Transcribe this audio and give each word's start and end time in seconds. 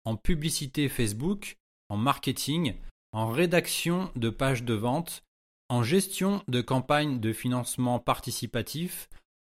en 0.06 0.16
publicité 0.16 0.88
Facebook, 0.88 1.58
en 1.90 1.98
marketing, 1.98 2.76
en 3.12 3.28
rédaction 3.28 4.12
de 4.16 4.30
pages 4.30 4.64
de 4.64 4.74
vente, 4.74 5.24
en 5.68 5.84
gestion 5.84 6.42
de 6.48 6.62
campagnes 6.62 7.20
de 7.20 7.34
financement 7.34 8.00
participatif, 8.00 9.10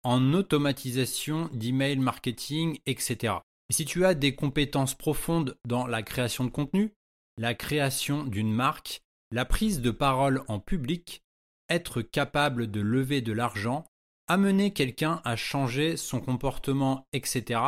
en 0.05 0.35
automatisation 0.35 1.49
d'email 1.55 1.99
marketing, 1.99 2.79
etc. 2.85 3.37
Et 3.71 3.73
si 3.73 3.87
tu 3.87 4.05
as 4.05 4.15
des 4.15 4.35
compétences 4.35 4.95
profondes 4.95 5.56
dans 5.67 5.87
la 5.87 6.03
création 6.03 6.45
de 6.45 6.50
contenu, 6.50 6.93
la 7.39 7.55
création 7.55 8.25
d'une 8.25 8.53
marque, 8.53 9.00
la 9.31 9.44
prise 9.44 9.81
de 9.81 9.91
parole 9.91 10.43
en 10.49 10.59
public, 10.59 11.22
être 11.69 12.03
capable 12.03 12.71
de 12.71 12.81
lever 12.81 13.21
de 13.21 13.33
l'argent, 13.33 13.84
amener 14.27 14.72
quelqu'un 14.72 15.21
à 15.25 15.37
changer 15.37 15.97
son 15.97 16.21
comportement, 16.21 17.06
etc., 17.12 17.61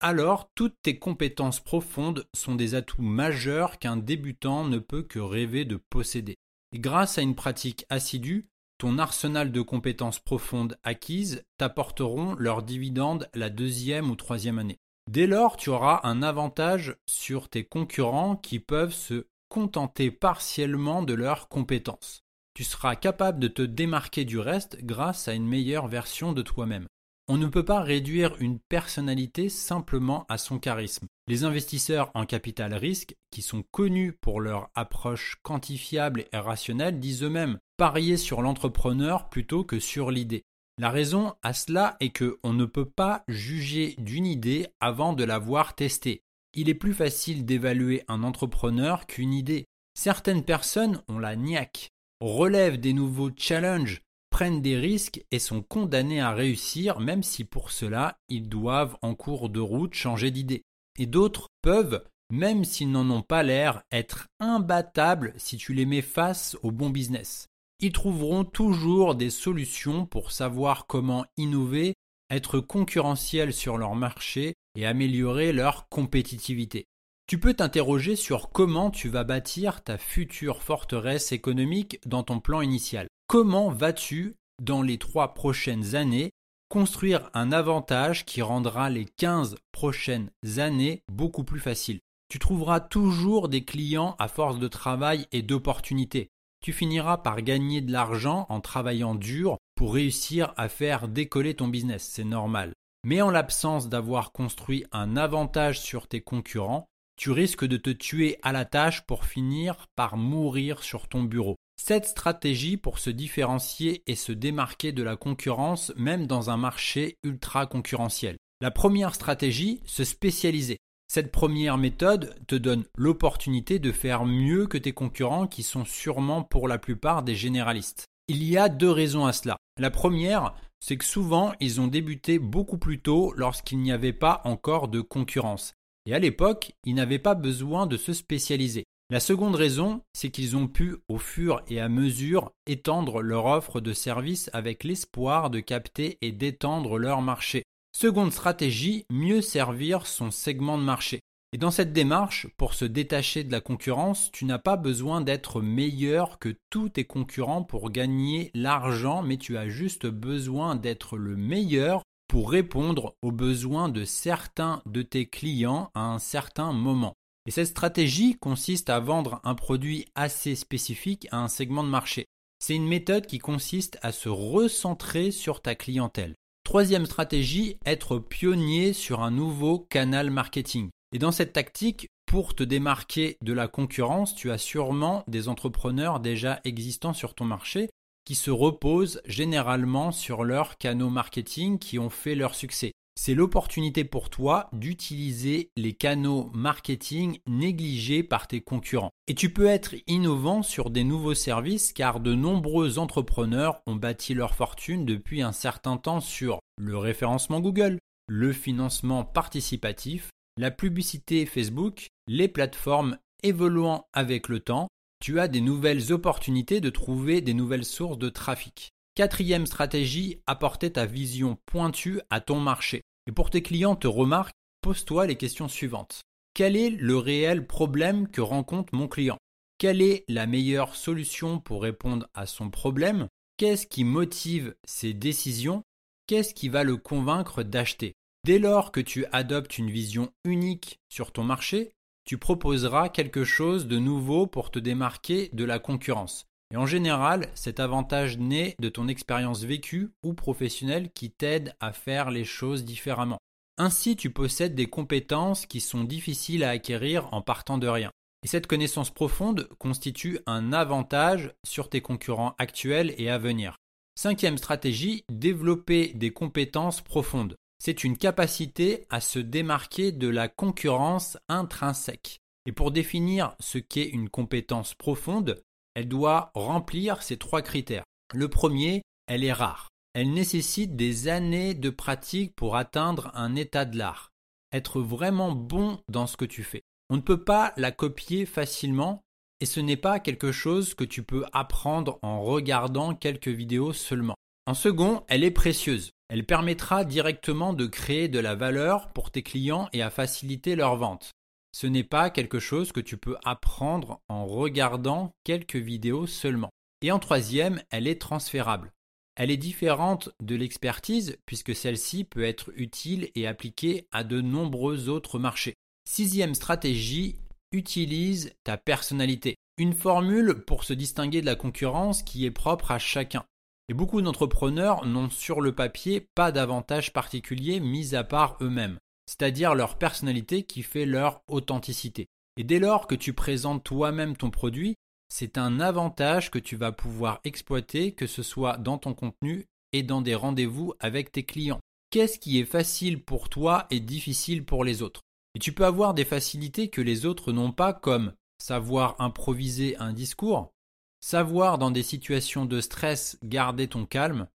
alors 0.00 0.50
toutes 0.54 0.76
tes 0.82 0.98
compétences 0.98 1.60
profondes 1.60 2.26
sont 2.34 2.56
des 2.56 2.74
atouts 2.74 3.00
majeurs 3.00 3.78
qu'un 3.78 3.96
débutant 3.96 4.64
ne 4.64 4.78
peut 4.78 5.02
que 5.02 5.18
rêver 5.18 5.64
de 5.64 5.76
posséder. 5.76 6.36
Grâce 6.74 7.16
à 7.16 7.22
une 7.22 7.36
pratique 7.36 7.86
assidue, 7.88 8.48
ton 8.78 8.98
arsenal 8.98 9.52
de 9.52 9.62
compétences 9.62 10.18
profondes 10.18 10.76
acquises 10.82 11.42
t'apporteront 11.56 12.34
leurs 12.34 12.62
dividendes 12.62 13.30
la 13.32 13.48
deuxième 13.48 14.10
ou 14.10 14.16
troisième 14.16 14.58
année. 14.58 14.78
Dès 15.10 15.26
lors, 15.26 15.56
tu 15.56 15.70
auras 15.70 16.00
un 16.02 16.22
avantage 16.22 16.96
sur 17.06 17.48
tes 17.48 17.64
concurrents 17.64 18.36
qui 18.36 18.58
peuvent 18.58 18.92
se 18.92 19.26
contenter 19.54 20.10
partiellement 20.10 21.04
de 21.04 21.14
leurs 21.14 21.46
compétences. 21.46 22.24
Tu 22.54 22.64
seras 22.64 22.96
capable 22.96 23.38
de 23.38 23.46
te 23.46 23.62
démarquer 23.62 24.24
du 24.24 24.40
reste 24.40 24.84
grâce 24.84 25.28
à 25.28 25.34
une 25.34 25.46
meilleure 25.46 25.86
version 25.86 26.32
de 26.32 26.42
toi-même. 26.42 26.88
On 27.28 27.36
ne 27.36 27.46
peut 27.46 27.64
pas 27.64 27.80
réduire 27.80 28.34
une 28.40 28.58
personnalité 28.58 29.48
simplement 29.48 30.26
à 30.28 30.38
son 30.38 30.58
charisme. 30.58 31.06
Les 31.28 31.44
investisseurs 31.44 32.10
en 32.14 32.26
capital 32.26 32.74
risque, 32.74 33.14
qui 33.30 33.42
sont 33.42 33.62
connus 33.70 34.12
pour 34.20 34.40
leur 34.40 34.70
approche 34.74 35.36
quantifiable 35.44 36.24
et 36.32 36.36
rationnelle, 36.36 36.98
disent 36.98 37.22
eux-mêmes 37.22 37.60
parier 37.76 38.16
sur 38.16 38.42
l'entrepreneur 38.42 39.28
plutôt 39.28 39.62
que 39.62 39.78
sur 39.78 40.10
l'idée. 40.10 40.42
La 40.78 40.90
raison 40.90 41.34
à 41.44 41.52
cela 41.52 41.96
est 42.00 42.10
que 42.10 42.40
on 42.42 42.54
ne 42.54 42.64
peut 42.64 42.90
pas 42.90 43.22
juger 43.28 43.94
d'une 43.98 44.26
idée 44.26 44.66
avant 44.80 45.12
de 45.12 45.22
l'avoir 45.22 45.76
testée. 45.76 46.23
Il 46.56 46.68
est 46.68 46.74
plus 46.74 46.94
facile 46.94 47.44
d'évaluer 47.44 48.04
un 48.06 48.22
entrepreneur 48.22 49.06
qu'une 49.06 49.32
idée. 49.32 49.66
Certaines 49.98 50.44
personnes 50.44 51.02
ont 51.08 51.18
la 51.18 51.34
niaque, 51.34 51.90
relèvent 52.20 52.78
des 52.78 52.92
nouveaux 52.92 53.30
challenges, 53.36 54.02
prennent 54.30 54.62
des 54.62 54.76
risques 54.76 55.24
et 55.30 55.38
sont 55.38 55.62
condamnés 55.62 56.20
à 56.20 56.32
réussir 56.32 57.00
même 57.00 57.22
si 57.22 57.44
pour 57.44 57.70
cela 57.70 58.18
ils 58.28 58.48
doivent 58.48 58.96
en 59.02 59.14
cours 59.14 59.48
de 59.48 59.60
route 59.60 59.94
changer 59.94 60.30
d'idée. 60.30 60.62
Et 60.98 61.06
d'autres 61.06 61.48
peuvent, 61.62 62.04
même 62.30 62.64
s'ils 62.64 62.90
n'en 62.90 63.08
ont 63.10 63.22
pas 63.22 63.42
l'air, 63.42 63.82
être 63.90 64.28
imbattables 64.38 65.34
si 65.36 65.56
tu 65.56 65.74
les 65.74 65.86
mets 65.86 66.02
face 66.02 66.56
au 66.62 66.70
bon 66.70 66.90
business. 66.90 67.48
Ils 67.80 67.92
trouveront 67.92 68.44
toujours 68.44 69.16
des 69.16 69.30
solutions 69.30 70.06
pour 70.06 70.30
savoir 70.30 70.86
comment 70.86 71.24
innover, 71.36 71.94
être 72.30 72.60
concurrentiels 72.60 73.52
sur 73.52 73.78
leur 73.78 73.94
marché 73.94 74.54
et 74.76 74.86
améliorer 74.86 75.52
leur 75.52 75.88
compétitivité. 75.88 76.86
Tu 77.26 77.38
peux 77.38 77.54
t'interroger 77.54 78.16
sur 78.16 78.50
comment 78.50 78.90
tu 78.90 79.08
vas 79.08 79.24
bâtir 79.24 79.82
ta 79.82 79.96
future 79.96 80.62
forteresse 80.62 81.32
économique 81.32 81.98
dans 82.04 82.22
ton 82.22 82.38
plan 82.38 82.60
initial. 82.60 83.06
Comment 83.28 83.70
vas-tu, 83.70 84.34
dans 84.62 84.82
les 84.82 84.98
trois 84.98 85.32
prochaines 85.32 85.94
années, 85.94 86.32
construire 86.68 87.30
un 87.32 87.50
avantage 87.50 88.26
qui 88.26 88.42
rendra 88.42 88.90
les 88.90 89.06
15 89.06 89.56
prochaines 89.72 90.30
années 90.58 91.02
beaucoup 91.10 91.44
plus 91.44 91.60
faciles? 91.60 92.00
Tu 92.28 92.38
trouveras 92.38 92.80
toujours 92.80 93.48
des 93.48 93.64
clients 93.64 94.16
à 94.18 94.28
force 94.28 94.58
de 94.58 94.68
travail 94.68 95.26
et 95.32 95.40
d'opportunités. 95.40 96.28
Tu 96.64 96.72
finiras 96.72 97.18
par 97.18 97.42
gagner 97.42 97.82
de 97.82 97.92
l'argent 97.92 98.46
en 98.48 98.62
travaillant 98.62 99.14
dur 99.14 99.58
pour 99.74 99.92
réussir 99.92 100.54
à 100.56 100.70
faire 100.70 101.08
décoller 101.08 101.52
ton 101.52 101.68
business, 101.68 102.08
c'est 102.10 102.24
normal. 102.24 102.72
Mais 103.04 103.20
en 103.20 103.28
l'absence 103.28 103.90
d'avoir 103.90 104.32
construit 104.32 104.86
un 104.90 105.18
avantage 105.18 105.78
sur 105.78 106.08
tes 106.08 106.22
concurrents, 106.22 106.86
tu 107.18 107.32
risques 107.32 107.66
de 107.66 107.76
te 107.76 107.90
tuer 107.90 108.38
à 108.40 108.50
la 108.50 108.64
tâche 108.64 109.02
pour 109.02 109.26
finir 109.26 109.88
par 109.94 110.16
mourir 110.16 110.82
sur 110.82 111.06
ton 111.06 111.22
bureau. 111.22 111.56
Cette 111.76 112.06
stratégie 112.06 112.78
pour 112.78 112.98
se 112.98 113.10
différencier 113.10 114.02
et 114.06 114.14
se 114.14 114.32
démarquer 114.32 114.92
de 114.92 115.02
la 115.02 115.16
concurrence 115.16 115.92
même 115.96 116.26
dans 116.26 116.48
un 116.48 116.56
marché 116.56 117.18
ultra 117.24 117.66
concurrentiel. 117.66 118.38
La 118.62 118.70
première 118.70 119.14
stratégie, 119.14 119.82
se 119.84 120.02
spécialiser. 120.02 120.78
Cette 121.08 121.30
première 121.30 121.78
méthode 121.78 122.34
te 122.46 122.54
donne 122.54 122.84
l'opportunité 122.96 123.78
de 123.78 123.92
faire 123.92 124.24
mieux 124.24 124.66
que 124.66 124.78
tes 124.78 124.92
concurrents 124.92 125.46
qui 125.46 125.62
sont 125.62 125.84
sûrement 125.84 126.42
pour 126.42 126.66
la 126.66 126.78
plupart 126.78 127.22
des 127.22 127.36
généralistes. 127.36 128.06
Il 128.28 128.42
y 128.42 128.56
a 128.56 128.68
deux 128.68 128.90
raisons 128.90 129.26
à 129.26 129.32
cela. 129.32 129.56
La 129.78 129.90
première, 129.90 130.54
c'est 130.80 130.96
que 130.96 131.04
souvent 131.04 131.52
ils 131.60 131.80
ont 131.80 131.86
débuté 131.86 132.38
beaucoup 132.38 132.78
plus 132.78 133.00
tôt 133.00 133.32
lorsqu'il 133.36 133.78
n'y 133.78 133.92
avait 133.92 134.12
pas 134.12 134.40
encore 134.44 134.88
de 134.88 135.00
concurrence. 135.00 135.74
Et 136.06 136.14
à 136.14 136.18
l'époque, 136.18 136.72
ils 136.84 136.94
n'avaient 136.94 137.18
pas 137.18 137.34
besoin 137.34 137.86
de 137.86 137.96
se 137.96 138.12
spécialiser. 138.12 138.84
La 139.10 139.20
seconde 139.20 139.54
raison, 139.54 140.00
c'est 140.14 140.30
qu'ils 140.30 140.56
ont 140.56 140.66
pu, 140.66 140.96
au 141.08 141.18
fur 141.18 141.62
et 141.68 141.80
à 141.80 141.88
mesure, 141.88 142.50
étendre 142.66 143.20
leur 143.20 143.46
offre 143.46 143.80
de 143.80 143.92
services 143.92 144.48
avec 144.54 144.84
l'espoir 144.84 145.50
de 145.50 145.60
capter 145.60 146.16
et 146.22 146.32
d'étendre 146.32 146.98
leur 146.98 147.20
marché. 147.20 147.64
Seconde 147.96 148.32
stratégie, 148.32 149.06
mieux 149.08 149.40
servir 149.40 150.08
son 150.08 150.32
segment 150.32 150.78
de 150.78 150.82
marché. 150.82 151.20
Et 151.52 151.58
dans 151.58 151.70
cette 151.70 151.92
démarche, 151.92 152.48
pour 152.56 152.74
se 152.74 152.84
détacher 152.84 153.44
de 153.44 153.52
la 153.52 153.60
concurrence, 153.60 154.32
tu 154.32 154.46
n'as 154.46 154.58
pas 154.58 154.76
besoin 154.76 155.20
d'être 155.20 155.60
meilleur 155.60 156.40
que 156.40 156.56
tous 156.70 156.88
tes 156.88 157.04
concurrents 157.04 157.62
pour 157.62 157.90
gagner 157.90 158.50
l'argent, 158.52 159.22
mais 159.22 159.36
tu 159.36 159.56
as 159.56 159.68
juste 159.68 160.06
besoin 160.06 160.74
d'être 160.74 161.16
le 161.16 161.36
meilleur 161.36 162.02
pour 162.26 162.50
répondre 162.50 163.14
aux 163.22 163.30
besoins 163.30 163.88
de 163.88 164.04
certains 164.04 164.82
de 164.86 165.02
tes 165.02 165.26
clients 165.26 165.92
à 165.94 166.00
un 166.00 166.18
certain 166.18 166.72
moment. 166.72 167.14
Et 167.46 167.52
cette 167.52 167.68
stratégie 167.68 168.34
consiste 168.34 168.90
à 168.90 168.98
vendre 168.98 169.40
un 169.44 169.54
produit 169.54 170.06
assez 170.16 170.56
spécifique 170.56 171.28
à 171.30 171.38
un 171.38 171.48
segment 171.48 171.84
de 171.84 171.90
marché. 171.90 172.26
C'est 172.58 172.74
une 172.74 172.88
méthode 172.88 173.26
qui 173.26 173.38
consiste 173.38 173.98
à 174.02 174.10
se 174.10 174.28
recentrer 174.28 175.30
sur 175.30 175.62
ta 175.62 175.76
clientèle. 175.76 176.34
Troisième 176.64 177.04
stratégie, 177.04 177.76
être 177.84 178.18
pionnier 178.18 178.94
sur 178.94 179.22
un 179.22 179.30
nouveau 179.30 179.78
canal 179.78 180.30
marketing. 180.30 180.88
Et 181.12 181.18
dans 181.18 181.30
cette 181.30 181.52
tactique, 181.52 182.08
pour 182.26 182.54
te 182.54 182.64
démarquer 182.64 183.36
de 183.42 183.52
la 183.52 183.68
concurrence, 183.68 184.34
tu 184.34 184.50
as 184.50 184.58
sûrement 184.58 185.24
des 185.28 185.48
entrepreneurs 185.48 186.20
déjà 186.20 186.60
existants 186.64 187.12
sur 187.12 187.34
ton 187.34 187.44
marché 187.44 187.90
qui 188.24 188.34
se 188.34 188.50
reposent 188.50 189.20
généralement 189.26 190.10
sur 190.10 190.42
leurs 190.42 190.78
canaux 190.78 191.10
marketing 191.10 191.78
qui 191.78 191.98
ont 191.98 192.10
fait 192.10 192.34
leur 192.34 192.54
succès. 192.54 192.92
C'est 193.16 193.34
l'opportunité 193.34 194.04
pour 194.04 194.28
toi 194.28 194.68
d'utiliser 194.72 195.70
les 195.76 195.92
canaux 195.92 196.50
marketing 196.52 197.38
négligés 197.46 198.22
par 198.22 198.48
tes 198.48 198.60
concurrents. 198.60 199.12
Et 199.28 199.34
tu 199.34 199.52
peux 199.52 199.66
être 199.66 199.94
innovant 200.06 200.62
sur 200.62 200.90
des 200.90 201.04
nouveaux 201.04 201.34
services 201.34 201.92
car 201.92 202.20
de 202.20 202.34
nombreux 202.34 202.98
entrepreneurs 202.98 203.80
ont 203.86 203.96
bâti 203.96 204.34
leur 204.34 204.54
fortune 204.54 205.06
depuis 205.06 205.42
un 205.42 205.52
certain 205.52 205.96
temps 205.96 206.20
sur 206.20 206.58
le 206.76 206.98
référencement 206.98 207.60
Google, 207.60 207.98
le 208.26 208.52
financement 208.52 209.24
participatif, 209.24 210.30
la 210.56 210.70
publicité 210.70 211.46
Facebook, 211.46 212.08
les 212.26 212.48
plateformes 212.48 213.18
évoluant 213.42 214.06
avec 214.12 214.48
le 214.48 214.60
temps, 214.60 214.88
tu 215.20 215.40
as 215.40 215.48
des 215.48 215.60
nouvelles 215.60 216.12
opportunités 216.12 216.80
de 216.80 216.90
trouver 216.90 217.40
des 217.40 217.54
nouvelles 217.54 217.84
sources 217.84 218.18
de 218.18 218.28
trafic. 218.28 218.90
Quatrième 219.16 219.66
stratégie, 219.66 220.40
apporter 220.48 220.92
ta 220.92 221.06
vision 221.06 221.56
pointue 221.66 222.20
à 222.30 222.40
ton 222.40 222.58
marché. 222.58 223.02
Et 223.28 223.32
pour 223.32 223.48
tes 223.48 223.62
clients 223.62 223.94
te 223.94 224.08
remarquent, 224.08 224.56
pose-toi 224.80 225.28
les 225.28 225.36
questions 225.36 225.68
suivantes. 225.68 226.22
Quel 226.52 226.76
est 226.76 226.90
le 226.90 227.16
réel 227.16 227.64
problème 227.64 228.26
que 228.26 228.40
rencontre 228.40 228.92
mon 228.92 229.06
client? 229.06 229.38
Quelle 229.78 230.02
est 230.02 230.24
la 230.28 230.48
meilleure 230.48 230.96
solution 230.96 231.60
pour 231.60 231.82
répondre 231.82 232.26
à 232.34 232.46
son 232.46 232.70
problème? 232.70 233.28
Qu'est-ce 233.56 233.86
qui 233.86 234.02
motive 234.02 234.74
ses 234.84 235.14
décisions? 235.14 235.84
Qu'est-ce 236.26 236.52
qui 236.52 236.68
va 236.68 236.82
le 236.82 236.96
convaincre 236.96 237.62
d'acheter? 237.62 238.14
Dès 238.44 238.58
lors 238.58 238.90
que 238.90 239.00
tu 239.00 239.26
adoptes 239.26 239.78
une 239.78 239.90
vision 239.90 240.32
unique 240.44 240.98
sur 241.08 241.30
ton 241.30 241.44
marché, 241.44 241.92
tu 242.24 242.36
proposeras 242.36 243.10
quelque 243.10 243.44
chose 243.44 243.86
de 243.86 243.98
nouveau 244.00 244.48
pour 244.48 244.72
te 244.72 244.80
démarquer 244.80 245.50
de 245.52 245.62
la 245.62 245.78
concurrence. 245.78 246.46
Et 246.74 246.76
en 246.76 246.86
général, 246.86 247.46
cet 247.54 247.78
avantage 247.78 248.36
naît 248.36 248.74
de 248.80 248.88
ton 248.88 249.06
expérience 249.06 249.62
vécue 249.62 250.10
ou 250.24 250.34
professionnelle 250.34 251.08
qui 251.14 251.30
t'aide 251.30 251.72
à 251.78 251.92
faire 251.92 252.32
les 252.32 252.42
choses 252.42 252.84
différemment. 252.84 253.38
Ainsi, 253.78 254.16
tu 254.16 254.30
possèdes 254.30 254.74
des 254.74 254.88
compétences 254.88 255.66
qui 255.66 255.78
sont 255.78 256.02
difficiles 256.02 256.64
à 256.64 256.70
acquérir 256.70 257.32
en 257.32 257.42
partant 257.42 257.78
de 257.78 257.86
rien. 257.86 258.10
Et 258.42 258.48
cette 258.48 258.66
connaissance 258.66 259.10
profonde 259.10 259.68
constitue 259.78 260.40
un 260.46 260.72
avantage 260.72 261.54
sur 261.64 261.88
tes 261.88 262.00
concurrents 262.00 262.56
actuels 262.58 263.14
et 263.18 263.30
à 263.30 263.38
venir. 263.38 263.76
Cinquième 264.16 264.58
stratégie, 264.58 265.22
développer 265.30 266.08
des 266.14 266.32
compétences 266.32 267.02
profondes. 267.02 267.54
C'est 267.78 268.02
une 268.02 268.18
capacité 268.18 269.06
à 269.10 269.20
se 269.20 269.38
démarquer 269.38 270.10
de 270.10 270.26
la 270.26 270.48
concurrence 270.48 271.38
intrinsèque. 271.48 272.40
Et 272.66 272.72
pour 272.72 272.90
définir 272.90 273.54
ce 273.60 273.78
qu'est 273.78 274.08
une 274.08 274.28
compétence 274.28 274.94
profonde, 274.94 275.62
elle 275.94 276.08
doit 276.08 276.50
remplir 276.54 277.22
ces 277.22 277.36
trois 277.36 277.62
critères. 277.62 278.04
Le 278.32 278.48
premier, 278.48 279.02
elle 279.26 279.44
est 279.44 279.52
rare. 279.52 279.88
Elle 280.14 280.32
nécessite 280.32 280.96
des 280.96 281.28
années 281.28 281.74
de 281.74 281.90
pratique 281.90 282.54
pour 282.54 282.76
atteindre 282.76 283.30
un 283.34 283.56
état 283.56 283.84
de 283.84 283.98
l'art. 283.98 284.30
Être 284.72 285.00
vraiment 285.00 285.52
bon 285.52 285.98
dans 286.08 286.26
ce 286.26 286.36
que 286.36 286.44
tu 286.44 286.62
fais. 286.62 286.82
On 287.10 287.16
ne 287.16 287.22
peut 287.22 287.42
pas 287.42 287.72
la 287.76 287.90
copier 287.90 288.46
facilement 288.46 289.22
et 289.60 289.66
ce 289.66 289.80
n'est 289.80 289.96
pas 289.96 290.20
quelque 290.20 290.52
chose 290.52 290.94
que 290.94 291.04
tu 291.04 291.22
peux 291.22 291.44
apprendre 291.52 292.18
en 292.22 292.42
regardant 292.42 293.14
quelques 293.14 293.48
vidéos 293.48 293.92
seulement. 293.92 294.36
En 294.66 294.74
second, 294.74 295.24
elle 295.28 295.44
est 295.44 295.50
précieuse. 295.50 296.10
Elle 296.28 296.46
permettra 296.46 297.04
directement 297.04 297.72
de 297.72 297.86
créer 297.86 298.28
de 298.28 298.38
la 298.38 298.54
valeur 298.54 299.12
pour 299.12 299.30
tes 299.30 299.42
clients 299.42 299.88
et 299.92 300.02
à 300.02 300.10
faciliter 300.10 300.74
leur 300.74 300.96
vente. 300.96 301.32
Ce 301.74 301.88
n'est 301.88 302.04
pas 302.04 302.30
quelque 302.30 302.60
chose 302.60 302.92
que 302.92 303.00
tu 303.00 303.16
peux 303.16 303.36
apprendre 303.44 304.20
en 304.28 304.46
regardant 304.46 305.34
quelques 305.42 305.74
vidéos 305.74 306.28
seulement. 306.28 306.70
Et 307.02 307.10
en 307.10 307.18
troisième, 307.18 307.82
elle 307.90 308.06
est 308.06 308.20
transférable. 308.20 308.92
Elle 309.34 309.50
est 309.50 309.56
différente 309.56 310.30
de 310.40 310.54
l'expertise 310.54 311.36
puisque 311.46 311.74
celle-ci 311.74 312.22
peut 312.22 312.44
être 312.44 312.70
utile 312.76 313.28
et 313.34 313.48
appliquée 313.48 314.06
à 314.12 314.22
de 314.22 314.40
nombreux 314.40 315.08
autres 315.08 315.40
marchés. 315.40 315.74
Sixième 316.08 316.54
stratégie, 316.54 317.40
utilise 317.72 318.54
ta 318.62 318.76
personnalité. 318.76 319.56
Une 319.76 319.94
formule 319.94 320.64
pour 320.64 320.84
se 320.84 320.92
distinguer 320.92 321.40
de 321.40 321.46
la 321.46 321.56
concurrence 321.56 322.22
qui 322.22 322.46
est 322.46 322.52
propre 322.52 322.92
à 322.92 323.00
chacun. 323.00 323.44
Et 323.88 323.94
beaucoup 323.94 324.22
d'entrepreneurs 324.22 325.06
n'ont 325.06 325.28
sur 325.28 325.60
le 325.60 325.74
papier 325.74 326.20
pas 326.36 326.52
d'avantage 326.52 327.12
particulier 327.12 327.80
mis 327.80 328.14
à 328.14 328.22
part 328.22 328.58
eux-mêmes 328.60 329.00
c'est-à-dire 329.26 329.74
leur 329.74 329.98
personnalité 329.98 330.64
qui 330.64 330.82
fait 330.82 331.06
leur 331.06 331.42
authenticité. 331.48 332.28
Et 332.56 332.64
dès 332.64 332.78
lors 332.78 333.06
que 333.06 333.14
tu 333.14 333.32
présentes 333.32 333.84
toi-même 333.84 334.36
ton 334.36 334.50
produit, 334.50 334.94
c'est 335.28 335.58
un 335.58 335.80
avantage 335.80 336.50
que 336.50 336.58
tu 336.58 336.76
vas 336.76 336.92
pouvoir 336.92 337.40
exploiter, 337.44 338.12
que 338.12 338.26
ce 338.26 338.42
soit 338.42 338.76
dans 338.76 338.98
ton 338.98 339.14
contenu 339.14 339.66
et 339.92 340.02
dans 340.02 340.20
des 340.20 340.34
rendez-vous 340.34 340.94
avec 341.00 341.32
tes 341.32 341.44
clients. 341.44 341.80
Qu'est-ce 342.10 342.38
qui 342.38 342.60
est 342.60 342.64
facile 342.64 343.22
pour 343.22 343.48
toi 343.48 343.86
et 343.90 343.98
difficile 343.98 344.64
pour 344.64 344.84
les 344.84 345.02
autres? 345.02 345.22
Et 345.56 345.58
tu 345.58 345.72
peux 345.72 345.84
avoir 345.84 346.14
des 346.14 346.24
facilités 346.24 346.88
que 346.88 347.00
les 347.00 347.26
autres 347.26 347.52
n'ont 347.52 347.72
pas 347.72 347.92
comme 347.92 348.34
savoir 348.58 349.16
improviser 349.20 349.96
un 349.98 350.12
discours, 350.12 350.72
savoir 351.20 351.78
dans 351.78 351.90
des 351.90 352.02
situations 352.02 352.66
de 352.66 352.80
stress 352.80 353.38
garder 353.42 353.88
ton 353.88 354.06
calme, 354.06 354.48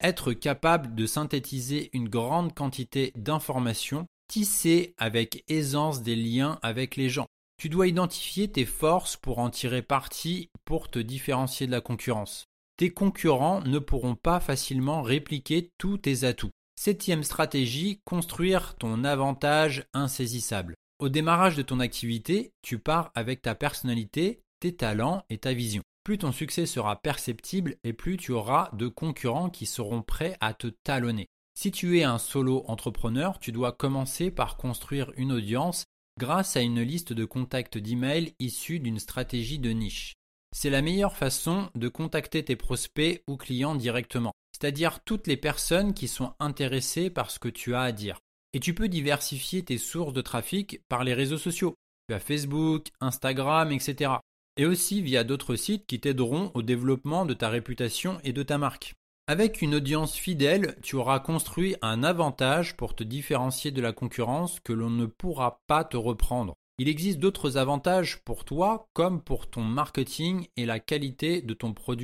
être 0.00 0.32
capable 0.32 0.94
de 0.94 1.06
synthétiser 1.06 1.90
une 1.92 2.08
grande 2.08 2.54
quantité 2.54 3.12
d'informations 3.16 4.06
tisser 4.28 4.94
avec 4.98 5.44
aisance 5.48 6.02
des 6.02 6.16
liens 6.16 6.58
avec 6.62 6.96
les 6.96 7.08
gens. 7.08 7.26
Tu 7.56 7.68
dois 7.68 7.86
identifier 7.86 8.50
tes 8.50 8.64
forces 8.64 9.16
pour 9.16 9.38
en 9.38 9.50
tirer 9.50 9.82
parti 9.82 10.50
pour 10.64 10.90
te 10.90 10.98
différencier 10.98 11.66
de 11.66 11.72
la 11.72 11.80
concurrence. 11.80 12.46
Tes 12.76 12.90
concurrents 12.90 13.60
ne 13.60 13.78
pourront 13.78 14.16
pas 14.16 14.40
facilement 14.40 15.02
répliquer 15.02 15.70
tous 15.78 15.98
tes 15.98 16.24
atouts. 16.24 16.50
Septième 16.76 17.22
stratégie, 17.22 18.00
construire 18.04 18.74
ton 18.76 19.04
avantage 19.04 19.84
insaisissable. 19.94 20.74
Au 20.98 21.08
démarrage 21.08 21.56
de 21.56 21.62
ton 21.62 21.78
activité, 21.80 22.52
tu 22.62 22.78
pars 22.78 23.12
avec 23.14 23.42
ta 23.42 23.54
personnalité, 23.54 24.40
tes 24.58 24.74
talents 24.74 25.24
et 25.30 25.38
ta 25.38 25.52
vision. 25.52 25.82
Plus 26.02 26.18
ton 26.18 26.32
succès 26.32 26.66
sera 26.66 26.96
perceptible 26.96 27.76
et 27.84 27.92
plus 27.92 28.16
tu 28.16 28.32
auras 28.32 28.70
de 28.74 28.88
concurrents 28.88 29.50
qui 29.50 29.66
seront 29.66 30.02
prêts 30.02 30.36
à 30.40 30.52
te 30.52 30.66
talonner. 30.66 31.28
Si 31.56 31.70
tu 31.70 31.98
es 31.98 32.02
un 32.02 32.18
solo 32.18 32.64
entrepreneur, 32.66 33.38
tu 33.38 33.52
dois 33.52 33.72
commencer 33.72 34.30
par 34.30 34.56
construire 34.56 35.12
une 35.16 35.32
audience 35.32 35.84
grâce 36.18 36.56
à 36.56 36.60
une 36.60 36.82
liste 36.82 37.12
de 37.12 37.24
contacts 37.24 37.78
d'email 37.78 38.34
issus 38.38 38.80
d'une 38.80 38.98
stratégie 38.98 39.58
de 39.58 39.70
niche. 39.70 40.14
c'est 40.56 40.70
la 40.70 40.82
meilleure 40.82 41.16
façon 41.16 41.68
de 41.74 41.88
contacter 41.88 42.44
tes 42.44 42.54
prospects 42.54 43.24
ou 43.26 43.36
clients 43.36 43.74
directement, 43.74 44.32
c'est-à-dire 44.52 45.00
toutes 45.04 45.26
les 45.26 45.36
personnes 45.36 45.94
qui 45.94 46.06
sont 46.06 46.34
intéressées 46.38 47.10
par 47.10 47.32
ce 47.32 47.40
que 47.40 47.48
tu 47.48 47.74
as 47.74 47.82
à 47.82 47.92
dire. 47.92 48.20
Et 48.52 48.60
tu 48.60 48.72
peux 48.72 48.88
diversifier 48.88 49.64
tes 49.64 49.78
sources 49.78 50.12
de 50.12 50.20
trafic 50.20 50.80
par 50.88 51.02
les 51.02 51.12
réseaux 51.12 51.38
sociaux. 51.38 51.74
Tu 52.08 52.18
Facebook, 52.20 52.86
Instagram, 53.00 53.72
etc. 53.72 54.12
Et 54.56 54.64
aussi 54.64 55.02
via 55.02 55.24
d'autres 55.24 55.56
sites 55.56 55.86
qui 55.86 55.98
t'aideront 55.98 56.52
au 56.54 56.62
développement 56.62 57.26
de 57.26 57.34
ta 57.34 57.48
réputation 57.48 58.20
et 58.22 58.32
de 58.32 58.44
ta 58.44 58.56
marque. 58.56 58.94
Avec 59.26 59.62
une 59.62 59.76
audience 59.76 60.16
fidèle, 60.16 60.76
tu 60.82 60.96
auras 60.96 61.18
construit 61.18 61.76
un 61.80 62.04
avantage 62.04 62.76
pour 62.76 62.94
te 62.94 63.02
différencier 63.02 63.70
de 63.70 63.80
la 63.80 63.94
concurrence 63.94 64.60
que 64.60 64.74
l'on 64.74 64.90
ne 64.90 65.06
pourra 65.06 65.62
pas 65.66 65.82
te 65.82 65.96
reprendre. 65.96 66.52
Il 66.76 66.90
existe 66.90 67.20
d'autres 67.20 67.56
avantages 67.56 68.20
pour 68.24 68.44
toi 68.44 68.90
comme 68.92 69.22
pour 69.22 69.48
ton 69.48 69.62
marketing 69.62 70.48
et 70.58 70.66
la 70.66 70.78
qualité 70.78 71.40
de 71.40 71.54
ton 71.54 71.72
produit 71.72 71.84